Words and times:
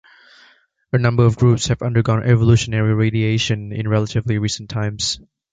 A 0.93 0.97
number 0.97 1.27
of 1.27 1.37
groups 1.37 1.67
have 1.67 1.83
undergone 1.83 2.23
evolutionary 2.23 2.91
radiation 2.95 3.71
in 3.71 3.87
relatively 3.87 4.39
recent 4.39 4.71
times. 4.71 5.19